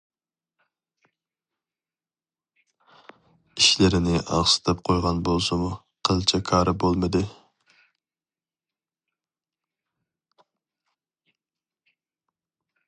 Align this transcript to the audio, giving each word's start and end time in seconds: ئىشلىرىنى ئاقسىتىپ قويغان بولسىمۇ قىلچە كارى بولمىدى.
ئىشلىرىنى 3.63 4.15
ئاقسىتىپ 4.21 4.81
قويغان 4.89 5.21
بولسىمۇ 5.29 5.69
قىلچە 6.09 6.41
كارى 6.53 6.75
بولمىدى. 6.85 7.25